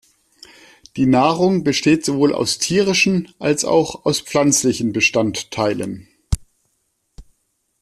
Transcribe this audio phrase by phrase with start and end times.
[0.97, 6.07] Die Nahrung besteht sowohl aus tierischen als auch aus pflanzlichen Bestandteilen.